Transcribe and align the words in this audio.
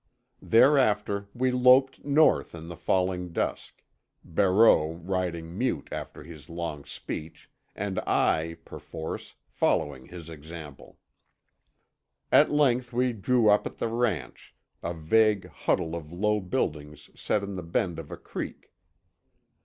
Thereafter 0.41 1.27
we 1.35 1.51
loped 1.51 2.03
north 2.03 2.55
in 2.55 2.69
the 2.69 2.75
falling 2.75 3.31
dusk, 3.33 3.83
Barreau 4.25 4.93
riding 4.93 5.55
mute 5.55 5.87
after 5.91 6.23
his 6.23 6.49
long 6.49 6.85
speech, 6.85 7.51
and 7.75 7.99
I, 8.07 8.57
perforce, 8.65 9.35
following 9.47 10.07
his 10.07 10.27
example. 10.27 10.97
At 12.31 12.49
length 12.49 12.91
we 12.91 13.13
drew 13.13 13.47
up 13.49 13.67
at 13.67 13.77
the 13.77 13.89
ranch, 13.89 14.55
a 14.81 14.95
vague 14.95 15.45
huddle 15.47 15.95
of 15.95 16.11
low 16.11 16.39
buildings 16.39 17.11
set 17.13 17.43
in 17.43 17.53
the 17.55 17.61
bend 17.61 17.99
of 17.99 18.09
a 18.11 18.17
creek. 18.17 18.71